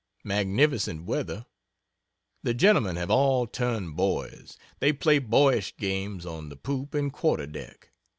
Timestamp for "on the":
6.25-6.55